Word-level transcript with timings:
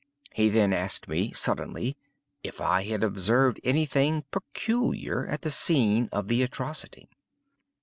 He 0.33 0.49
then 0.49 0.73
asked 0.73 1.07
me, 1.07 1.31
suddenly, 1.31 1.95
if 2.41 2.59
I 2.59 2.85
had 2.85 3.03
observed 3.03 3.59
any 3.63 3.85
thing 3.85 4.23
peculiar 4.31 5.27
at 5.27 5.43
the 5.43 5.51
scene 5.51 6.09
of 6.11 6.27
the 6.27 6.41
atrocity. 6.41 7.07